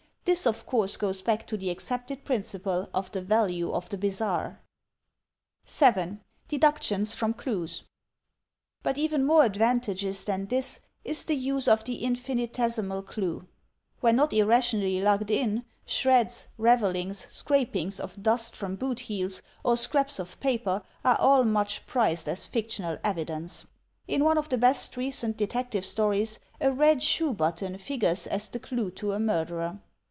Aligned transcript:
This, 0.23 0.45
of 0.45 0.67
course, 0.67 0.97
goes 0.97 1.19
back 1.23 1.47
to 1.47 1.57
the 1.57 1.71
accepted 1.71 2.23
principle 2.23 2.87
of 2.93 3.11
the 3.11 3.23
value 3.23 3.71
of 3.71 3.89
the 3.89 3.97
bizarre. 3.97 4.61
7. 5.65 6.21
Deductions 6.47 7.15
from 7.15 7.33
Cities 7.37 7.83
But 8.83 8.99
even 8.99 9.25
more 9.25 9.43
advantageous 9.43 10.23
than 10.23 10.45
this 10.45 10.79
is 11.03 11.23
the 11.23 11.33
use 11.35 11.67
of 11.67 11.83
the 11.83 11.95
infinitesimal 12.03 13.01
clue. 13.01 13.47
When 14.01 14.15
not 14.15 14.31
irrationally 14.31 15.01
lugged 15.01 15.31
in, 15.31 15.65
shreds, 15.87 16.49
ravelings, 16.57 17.25
scrapings 17.31 17.99
of 17.99 18.21
dust 18.21 18.55
from 18.55 18.75
boot 18.75 18.99
heels, 19.01 19.41
or 19.65 19.75
scraps 19.75 20.19
of 20.19 20.39
paper 20.39 20.83
are 21.03 21.19
all 21.19 21.43
much 21.43 21.87
prized 21.87 22.27
as 22.29 22.45
fictional 22.45 22.99
evidence. 23.03 23.65
262 24.07 24.07
THE 24.07 24.15
TECHNIQUE 24.15 24.15
OF 24.15 24.15
THE 24.15 24.15
MYSTERY 24.15 24.15
STORY 24.15 24.15
In 24.15 24.25
one 24.25 24.37
of 24.37 24.49
the 24.49 24.57
best 24.57 24.97
recent 24.97 25.37
Detective 25.37 25.85
Stories 25.85 26.39
a 26.61 26.71
red 26.71 27.01
shoe 27.01 27.33
button 27.33 27.77
figures 27.79 28.27
as 28.27 28.47
the 28.47 28.59
clue 28.59 28.91
to 28.91 29.13
a 29.13 29.19
murderer. 29.19 29.79